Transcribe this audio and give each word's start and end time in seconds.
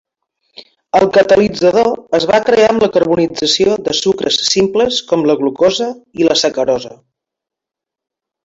El 0.99 1.03
catalitzador 1.17 1.89
es 2.19 2.25
va 2.31 2.39
crear 2.47 2.69
amb 2.71 2.81
la 2.85 2.89
carbonització 2.95 3.77
de 3.89 3.95
sucres 3.99 4.41
simples 4.55 4.99
com 5.13 5.27
la 5.33 5.39
glucosa 5.43 5.91
i 6.23 6.31
la 6.31 6.39
sacarosa. 6.45 6.95